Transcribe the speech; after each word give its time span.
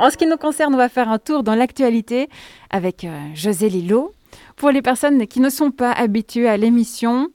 En 0.00 0.10
ce 0.10 0.16
qui 0.16 0.26
nous 0.26 0.36
concerne, 0.36 0.74
on 0.74 0.78
va 0.78 0.88
faire 0.88 1.08
un 1.08 1.18
tour 1.18 1.42
dans 1.42 1.54
l'actualité 1.54 2.28
avec 2.70 3.04
euh, 3.04 3.18
José 3.34 3.68
Lillo. 3.68 4.12
Pour 4.56 4.70
les 4.70 4.82
personnes 4.82 5.26
qui 5.26 5.40
ne 5.40 5.50
sont 5.50 5.70
pas 5.70 5.92
habituées 5.92 6.48
à 6.48 6.56
l'émission, 6.56 7.28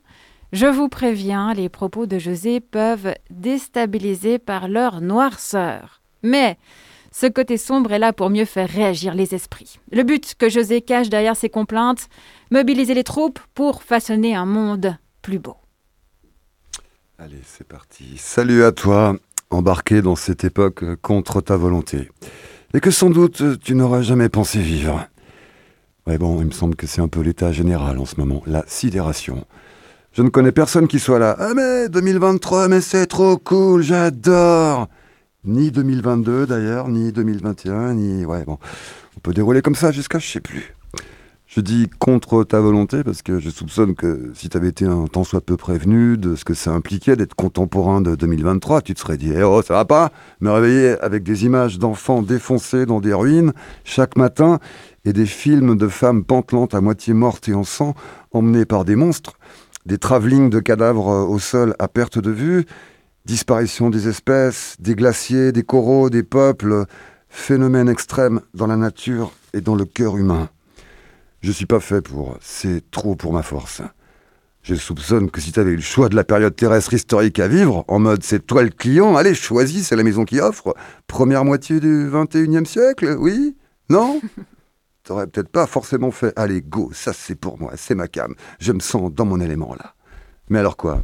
je 0.54 0.68
vous 0.68 0.88
préviens, 0.88 1.54
les 1.54 1.68
propos 1.68 2.06
de 2.06 2.20
José 2.20 2.62
peuvent 2.62 3.14
déstabiliser 3.30 4.40
par 4.40 4.68
leur 4.68 5.02
noirceur. 5.02 6.02
Mais 6.22 6.58
ce 7.12 7.28
côté 7.28 7.58
sombre 7.58 7.92
est 7.92 8.00
là 8.00 8.14
pour 8.14 8.30
mieux 8.30 8.46
faire 8.46 8.70
réagir 8.70 9.14
les 9.14 9.36
esprits. 9.36 9.80
Le 9.92 10.04
but 10.04 10.36
que 10.36 10.50
José 10.50 10.82
cache 10.82 11.10
derrière 11.10 11.36
ses 11.36 11.50
complaintes, 11.50 12.08
mobiliser 12.50 12.94
les 12.94 13.04
troupes 13.04 13.40
pour 13.54 13.84
façonner 13.84 14.36
un 14.36 14.46
monde 14.46 14.96
plus 15.22 15.40
beau. 15.40 15.58
Allez, 17.24 17.40
c'est 17.46 17.66
parti. 17.66 18.18
Salut 18.18 18.66
à 18.66 18.74
toi, 18.74 19.16
embarqué 19.50 20.02
dans 20.02 20.18
cette 20.18 20.44
époque 20.44 20.84
contre 21.02 21.40
ta 21.40 21.56
volonté 21.56 22.12
et 22.74 22.82
que 22.82 22.92
sans 22.92 23.10
doute 23.10 23.62
tu 23.62 23.76
n'auras 23.76 24.02
jamais 24.02 24.28
pensé 24.28 24.60
vivre. 24.60 25.08
Ouais 26.06 26.18
bon, 26.18 26.42
il 26.42 26.48
me 26.48 26.52
semble 26.52 26.76
que 26.76 26.86
c'est 26.86 27.00
un 27.00 27.08
peu 27.08 27.22
l'état 27.22 27.54
général 27.54 27.98
en 27.98 28.04
ce 28.04 28.16
moment, 28.18 28.44
la 28.46 28.66
sidération. 28.68 29.46
Je 30.12 30.22
ne 30.22 30.28
connais 30.28 30.52
personne 30.52 30.90
qui 30.90 31.00
soit 31.00 31.18
là. 31.18 31.38
Ah 31.40 31.54
mais 31.56 31.88
2023, 31.88 32.68
mais 32.68 32.82
c'est 32.82 33.06
trop 33.06 33.38
cool, 33.38 33.84
j'adore. 33.84 34.90
Ni 35.46 35.72
2022 35.72 36.46
d'ailleurs, 36.46 36.90
ni 36.90 37.14
2021, 37.14 37.94
ni 37.94 38.26
ouais 38.26 38.44
bon, 38.44 38.58
on 39.16 39.22
peut 39.22 39.34
dérouler 39.34 39.62
comme 39.62 39.76
ça 39.76 39.94
jusqu'à 39.94 40.20
je 40.20 40.28
sais 40.28 40.42
plus. 40.42 40.76
Je 41.56 41.62
dis 41.62 41.88
contre 42.00 42.44
ta 42.44 42.60
volonté 42.60 43.04
parce 43.04 43.22
que 43.22 43.38
je 43.38 43.52
soupçonne 43.52 43.94
que 43.94 44.32
si 44.34 44.50
tu 44.50 44.58
avais 44.58 44.70
été 44.70 44.86
un 44.86 45.06
tant 45.06 45.24
soit 45.24 45.40
peu 45.40 45.56
prévenu 45.56 46.18
de 46.18 46.36
ce 46.36 46.46
que 46.46 46.56
ça 46.56 46.72
impliquait 46.72 47.16
d'être 47.16 47.36
contemporain 47.36 48.02
de 48.02 48.16
2023, 48.16 48.82
tu 48.82 48.96
te 48.96 49.00
serais 49.00 49.18
dit 49.18 49.32
eh 49.36 49.44
oh, 49.44 49.62
ça 49.62 49.76
va 49.76 49.86
pas 49.86 50.12
Me 50.42 50.50
réveiller 50.50 50.98
avec 51.00 51.22
des 51.22 51.46
images 51.46 51.78
d'enfants 51.78 52.24
défoncés 52.24 52.88
dans 52.88 53.00
des 53.00 53.14
ruines 53.14 53.54
chaque 53.84 54.18
matin 54.18 54.58
et 55.06 55.14
des 55.14 55.28
films 55.28 55.78
de 55.78 55.88
femmes 55.90 56.24
pantelantes 56.24 56.74
à 56.74 56.82
moitié 56.82 57.14
mortes 57.14 57.48
et 57.48 57.54
en 57.54 57.64
sang 57.64 57.94
emmenées 58.32 58.66
par 58.66 58.84
des 58.84 58.96
monstres, 58.96 59.34
des 59.86 60.00
travelling 60.00 60.50
de 60.50 60.60
cadavres 60.60 61.30
au 61.30 61.38
sol 61.38 61.76
à 61.78 61.88
perte 61.88 62.18
de 62.18 62.32
vue, 62.32 62.66
disparition 63.26 63.92
des 63.92 64.08
espèces, 64.08 64.76
des 64.80 64.96
glaciers, 64.96 65.52
des 65.52 65.62
coraux, 65.62 66.10
des 66.10 66.24
peuples, 66.24 66.86
phénomènes 67.30 67.90
extrêmes 67.90 68.42
dans 68.56 68.66
la 68.66 68.76
nature 68.76 69.34
et 69.54 69.62
dans 69.62 69.76
le 69.76 69.86
cœur 69.86 70.18
humain. 70.18 70.50
Je 71.44 71.52
suis 71.52 71.66
pas 71.66 71.82
fait 71.82 72.02
pour. 72.02 72.38
C'est 72.40 72.90
trop 72.90 73.16
pour 73.16 73.34
ma 73.34 73.44
force. 73.44 73.82
Je 74.62 74.76
soupçonne 74.76 75.30
que 75.30 75.42
si 75.42 75.52
tu 75.52 75.60
avais 75.60 75.72
eu 75.72 75.76
le 75.76 75.82
choix 75.82 76.08
de 76.08 76.16
la 76.16 76.24
période 76.24 76.56
terrestre 76.56 76.94
historique 76.94 77.38
à 77.38 77.50
vivre, 77.50 77.84
en 77.90 78.00
mode 78.00 78.24
c'est 78.24 78.48
toi 78.48 78.64
le 78.64 78.70
client, 78.70 79.18
allez, 79.18 79.36
choisis, 79.36 79.88
c'est 79.88 79.98
la 79.98 80.04
maison 80.04 80.24
qui 80.24 80.40
offre. 80.40 80.74
Première 81.06 81.44
moitié 81.44 81.82
du 81.82 82.10
21e 82.10 82.64
siècle, 82.64 83.18
oui? 83.20 83.58
Non? 83.90 84.22
T'aurais 85.04 85.28
peut-être 85.28 85.50
pas 85.50 85.68
forcément 85.68 86.12
fait, 86.12 86.32
allez, 86.38 86.62
go, 86.62 86.92
ça 86.94 87.12
c'est 87.12 87.36
pour 87.36 87.60
moi, 87.60 87.74
c'est 87.76 87.94
ma 87.94 88.08
cam, 88.08 88.34
je 88.62 88.72
me 88.72 88.80
sens 88.80 89.12
dans 89.12 89.26
mon 89.26 89.42
élément 89.42 89.76
là. 89.76 89.96
Mais 90.48 90.60
alors 90.60 90.78
quoi? 90.78 91.04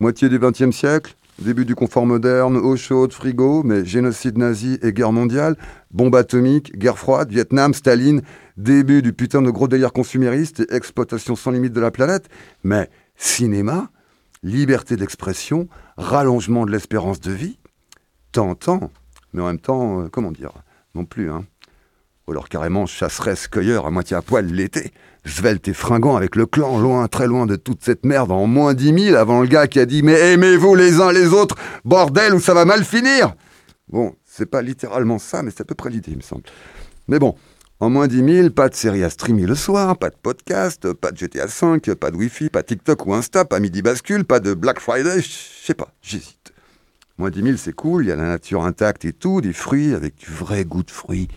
Moitié 0.00 0.28
du 0.28 0.38
20e 0.38 0.70
siècle? 0.70 1.16
Début 1.40 1.64
du 1.64 1.76
confort 1.76 2.04
moderne, 2.04 2.56
eau 2.56 2.76
chaude, 2.76 3.12
frigo, 3.12 3.62
mais 3.62 3.84
génocide 3.84 4.38
nazi 4.38 4.76
et 4.82 4.92
guerre 4.92 5.12
mondiale, 5.12 5.56
bombe 5.92 6.16
atomique, 6.16 6.76
guerre 6.76 6.98
froide, 6.98 7.30
Vietnam, 7.30 7.74
Staline, 7.74 8.22
début 8.56 9.02
du 9.02 9.12
putain 9.12 9.40
de 9.40 9.50
gros 9.50 9.68
délire 9.68 9.92
consumériste 9.92 10.60
et 10.60 10.74
exploitation 10.74 11.36
sans 11.36 11.52
limite 11.52 11.72
de 11.72 11.80
la 11.80 11.92
planète, 11.92 12.28
mais 12.64 12.90
cinéma, 13.14 13.88
liberté 14.42 14.96
d'expression, 14.96 15.68
rallongement 15.96 16.66
de 16.66 16.72
l'espérance 16.72 17.20
de 17.20 17.30
vie, 17.30 17.60
tant, 18.32 18.58
mais 19.32 19.42
en 19.42 19.46
même 19.46 19.60
temps, 19.60 20.00
euh, 20.00 20.08
comment 20.10 20.32
dire, 20.32 20.50
non 20.96 21.04
plus, 21.04 21.30
hein. 21.30 21.44
Ou 22.28 22.32
alors 22.32 22.50
carrément 22.50 22.84
chasseresse-cueilleur 22.84 23.86
à 23.86 23.90
moitié 23.90 24.14
à 24.14 24.20
poil 24.20 24.44
l'été, 24.44 24.92
svelte 25.24 25.66
et 25.66 25.72
fringant 25.72 26.14
avec 26.14 26.36
le 26.36 26.44
clan, 26.44 26.78
loin, 26.78 27.08
très 27.08 27.26
loin 27.26 27.46
de 27.46 27.56
toute 27.56 27.82
cette 27.82 28.04
merde, 28.04 28.30
en 28.30 28.46
moins 28.46 28.74
dix 28.74 28.92
mille 28.92 29.16
avant 29.16 29.40
le 29.40 29.48
gars 29.48 29.66
qui 29.66 29.80
a 29.80 29.86
dit 29.86 30.02
«Mais 30.04 30.34
aimez-vous 30.34 30.74
les 30.74 31.00
uns 31.00 31.10
les 31.10 31.28
autres, 31.28 31.56
bordel, 31.86 32.34
ou 32.34 32.40
ça 32.40 32.52
va 32.52 32.66
mal 32.66 32.84
finir!» 32.84 33.34
Bon, 33.88 34.14
c'est 34.26 34.44
pas 34.44 34.60
littéralement 34.60 35.18
ça, 35.18 35.42
mais 35.42 35.50
c'est 35.50 35.62
à 35.62 35.64
peu 35.64 35.74
près 35.74 35.88
l'idée, 35.88 36.10
il 36.10 36.18
me 36.18 36.22
semble. 36.22 36.42
Mais 37.08 37.18
bon, 37.18 37.34
en 37.80 37.88
moins 37.88 38.06
10 38.06 38.34
000, 38.42 38.50
pas 38.50 38.68
de 38.68 38.74
série 38.74 39.04
à 39.04 39.08
streamer 39.08 39.46
le 39.46 39.54
soir, 39.54 39.96
pas 39.96 40.10
de 40.10 40.16
podcast, 40.22 40.92
pas 40.92 41.12
de 41.12 41.16
GTA 41.16 41.46
V, 41.46 41.94
pas 41.94 42.10
de 42.10 42.16
Wi-Fi, 42.16 42.50
pas 42.50 42.62
TikTok 42.62 43.06
ou 43.06 43.14
Insta, 43.14 43.46
pas 43.46 43.58
Midi 43.58 43.80
Bascule, 43.80 44.26
pas 44.26 44.40
de 44.40 44.52
Black 44.52 44.80
Friday, 44.80 45.22
je 45.22 45.64
sais 45.64 45.72
pas, 45.72 45.88
j'hésite. 46.02 46.52
Moins 47.16 47.30
10 47.30 47.42
000, 47.42 47.56
c'est 47.56 47.72
cool, 47.72 48.04
il 48.04 48.08
y 48.08 48.12
a 48.12 48.16
la 48.16 48.26
nature 48.28 48.64
intacte 48.64 49.06
et 49.06 49.14
tout, 49.14 49.40
des 49.40 49.54
fruits 49.54 49.94
avec 49.94 50.16
du 50.16 50.30
vrai 50.30 50.66
goût 50.66 50.82
de 50.82 50.90
fruits. 50.90 51.28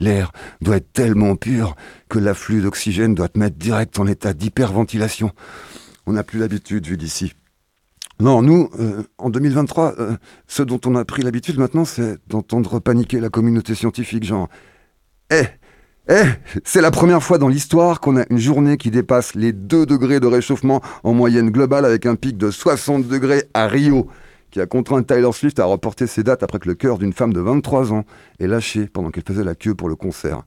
L'air 0.00 0.32
doit 0.60 0.76
être 0.76 0.92
tellement 0.92 1.36
pur 1.36 1.74
que 2.08 2.18
l'afflux 2.18 2.60
d'oxygène 2.60 3.14
doit 3.14 3.28
te 3.28 3.38
mettre 3.38 3.56
direct 3.56 3.98
en 3.98 4.06
état 4.06 4.32
d'hyperventilation. 4.32 5.32
On 6.06 6.12
n'a 6.12 6.22
plus 6.22 6.38
l'habitude 6.38 6.86
vu 6.86 6.96
d'ici. 6.96 7.34
Non, 8.20 8.42
nous, 8.42 8.68
euh, 8.80 9.04
en 9.18 9.30
2023, 9.30 9.94
euh, 10.00 10.16
ce 10.48 10.62
dont 10.62 10.80
on 10.86 10.96
a 10.96 11.04
pris 11.04 11.22
l'habitude 11.22 11.58
maintenant, 11.58 11.84
c'est 11.84 12.18
d'entendre 12.26 12.80
paniquer 12.80 13.20
la 13.20 13.28
communauté 13.28 13.76
scientifique, 13.76 14.24
genre, 14.24 14.48
eh, 15.30 15.44
eh, 16.08 16.24
c'est 16.64 16.80
la 16.80 16.90
première 16.90 17.22
fois 17.22 17.38
dans 17.38 17.46
l'histoire 17.46 18.00
qu'on 18.00 18.16
a 18.16 18.24
une 18.30 18.38
journée 18.38 18.76
qui 18.76 18.90
dépasse 18.90 19.34
les 19.34 19.52
2 19.52 19.86
degrés 19.86 20.18
de 20.18 20.26
réchauffement 20.26 20.80
en 21.04 21.12
moyenne 21.12 21.50
globale 21.50 21.84
avec 21.84 22.06
un 22.06 22.16
pic 22.16 22.36
de 22.36 22.50
60 22.50 23.06
degrés 23.06 23.44
à 23.54 23.68
Rio, 23.68 24.08
qui 24.50 24.60
a 24.60 24.66
contraint 24.66 25.02
Tyler 25.02 25.30
Swift 25.32 25.58
à 25.58 25.64
reporter 25.64 26.06
ses 26.06 26.22
dates 26.22 26.42
après 26.42 26.58
que 26.58 26.68
le 26.68 26.74
cœur 26.74 26.98
d'une 26.98 27.12
femme 27.12 27.32
de 27.32 27.40
23 27.40 27.92
ans 27.92 28.04
est 28.38 28.46
lâché 28.46 28.86
pendant 28.86 29.10
qu'elle 29.10 29.24
faisait 29.26 29.44
la 29.44 29.54
queue 29.54 29.74
pour 29.74 29.88
le 29.88 29.96
concert. 29.96 30.42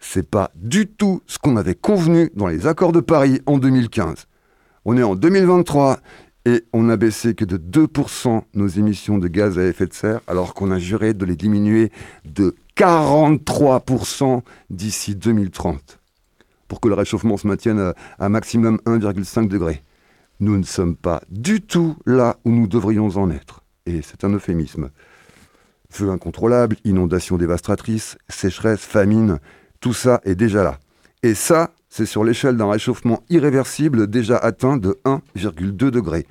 C'est 0.00 0.28
pas 0.28 0.50
du 0.54 0.86
tout 0.86 1.22
ce 1.26 1.38
qu'on 1.38 1.56
avait 1.56 1.74
convenu 1.74 2.30
dans 2.34 2.46
les 2.46 2.66
accords 2.66 2.92
de 2.92 3.00
Paris 3.00 3.40
en 3.46 3.58
2015. 3.58 4.26
On 4.84 4.96
est 4.96 5.02
en 5.02 5.14
2023 5.14 6.00
et 6.46 6.64
on 6.72 6.82
n'a 6.82 6.96
baissé 6.96 7.34
que 7.34 7.44
de 7.44 7.56
2% 7.56 8.42
nos 8.54 8.68
émissions 8.68 9.18
de 9.18 9.28
gaz 9.28 9.58
à 9.58 9.64
effet 9.64 9.86
de 9.86 9.94
serre 9.94 10.20
alors 10.26 10.52
qu'on 10.54 10.70
a 10.70 10.78
juré 10.78 11.14
de 11.14 11.24
les 11.24 11.36
diminuer 11.36 11.90
de 12.26 12.54
43% 12.76 14.42
d'ici 14.70 15.14
2030 15.14 16.00
pour 16.68 16.80
que 16.80 16.88
le 16.88 16.94
réchauffement 16.94 17.36
se 17.36 17.46
maintienne 17.46 17.92
à, 18.18 18.28
maximum 18.28 18.78
1,5 18.86 19.48
degré. 19.48 19.82
Nous 20.40 20.58
ne 20.58 20.64
sommes 20.64 20.96
pas 20.96 21.22
du 21.30 21.60
tout 21.60 21.96
là 22.06 22.36
où 22.44 22.50
nous 22.50 22.66
devrions 22.66 23.08
en 23.16 23.30
être. 23.30 23.62
Et 23.86 24.02
c'est 24.02 24.24
un 24.24 24.30
euphémisme. 24.30 24.90
Feu 25.90 26.10
incontrôlable, 26.10 26.76
inondations 26.84 27.36
dévastatrices, 27.36 28.16
sécheresse, 28.28 28.80
famine, 28.80 29.38
tout 29.80 29.92
ça 29.92 30.20
est 30.24 30.34
déjà 30.34 30.64
là. 30.64 30.78
Et 31.22 31.34
ça, 31.34 31.70
c'est 31.88 32.06
sur 32.06 32.24
l'échelle 32.24 32.56
d'un 32.56 32.70
réchauffement 32.70 33.22
irréversible 33.30 34.08
déjà 34.08 34.36
atteint 34.36 34.76
de 34.76 34.98
1,2 35.04 35.90
degré. 35.90 36.26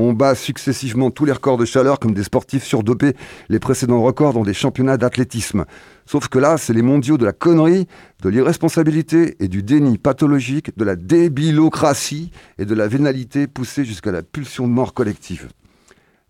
On 0.00 0.12
bat 0.12 0.36
successivement 0.36 1.10
tous 1.10 1.24
les 1.24 1.32
records 1.32 1.58
de 1.58 1.64
chaleur 1.64 1.98
comme 1.98 2.14
des 2.14 2.22
sportifs 2.22 2.62
surdopés 2.62 3.14
les 3.48 3.58
précédents 3.58 4.00
records 4.00 4.32
dans 4.32 4.44
des 4.44 4.54
championnats 4.54 4.96
d'athlétisme. 4.96 5.64
Sauf 6.06 6.28
que 6.28 6.38
là, 6.38 6.56
c'est 6.56 6.72
les 6.72 6.82
mondiaux 6.82 7.18
de 7.18 7.24
la 7.24 7.32
connerie, 7.32 7.88
de 8.22 8.28
l'irresponsabilité 8.28 9.36
et 9.40 9.48
du 9.48 9.64
déni 9.64 9.98
pathologique, 9.98 10.76
de 10.78 10.84
la 10.84 10.94
débilocratie 10.94 12.30
et 12.58 12.64
de 12.64 12.74
la 12.76 12.86
vénalité 12.86 13.48
poussée 13.48 13.84
jusqu'à 13.84 14.12
la 14.12 14.22
pulsion 14.22 14.68
de 14.68 14.72
mort 14.72 14.94
collective. 14.94 15.48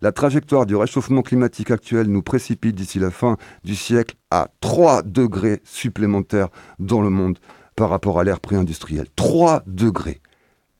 La 0.01 0.11
trajectoire 0.11 0.65
du 0.65 0.75
réchauffement 0.75 1.21
climatique 1.21 1.69
actuel 1.69 2.07
nous 2.07 2.23
précipite 2.23 2.75
d'ici 2.75 2.97
la 2.97 3.11
fin 3.11 3.37
du 3.63 3.75
siècle 3.75 4.15
à 4.31 4.49
3 4.61 5.03
degrés 5.03 5.61
supplémentaires 5.63 6.47
dans 6.79 7.01
le 7.01 7.11
monde 7.11 7.37
par 7.75 7.91
rapport 7.91 8.19
à 8.19 8.23
l'ère 8.23 8.39
pré-industrielle. 8.39 9.07
3 9.15 9.61
degrés. 9.67 10.21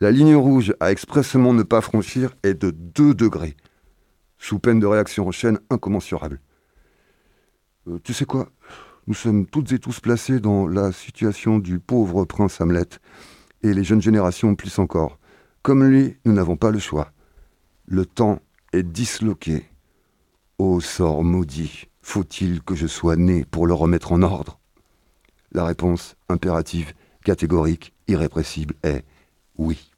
La 0.02 0.12
ligne 0.12 0.36
rouge 0.36 0.74
à 0.80 0.94
expressément 0.94 1.54
ne 1.54 1.64
pas 1.64 1.82
franchir 1.82 2.34
est 2.44 2.54
de 2.54 2.72
2 2.72 3.14
degrés, 3.14 3.58
sous 4.38 4.58
peine 4.58 4.80
de 4.80 4.86
réaction 4.86 5.28
en 5.28 5.32
chaîne 5.32 5.60
incommensurable. 5.70 6.40
Euh, 7.90 8.00
tu 8.02 8.14
sais 8.14 8.24
quoi? 8.24 8.50
Nous 9.08 9.14
sommes 9.14 9.46
toutes 9.46 9.74
et 9.74 9.80
tous 9.80 10.00
placés 10.00 10.40
dans 10.40 10.68
la 10.68 10.94
situation 10.94 11.60
du 11.60 11.80
pauvre 11.80 12.24
prince 12.24 12.62
Hamlet, 12.62 12.88
et 13.62 13.74
les 13.74 13.84
jeunes 13.84 14.02
générations 14.02 14.56
plus 14.56 14.80
encore. 14.80 15.20
Comme 15.64 15.84
lui, 15.84 16.16
nous 16.24 16.32
n'avons 16.32 16.56
pas 16.56 16.72
le 16.72 16.80
choix. 16.80 17.12
Le 17.86 18.06
temps 18.06 18.40
est 18.72 18.84
disloqué. 18.84 19.66
Ô 20.60 20.80
sort 20.80 21.26
maudit, 21.26 21.90
faut-il 22.02 22.62
que 22.62 22.74
je 22.74 22.88
sois 22.88 23.18
né 23.18 23.44
pour 23.44 23.68
le 23.68 23.74
remettre 23.74 24.14
en 24.14 24.22
ordre? 24.22 24.62
La 25.52 25.66
réponse 25.66 26.16
impérative, 26.30 26.94
catégorique, 27.26 27.94
irrépressible 28.08 28.76
est 28.84 29.04
oui. 29.60 29.92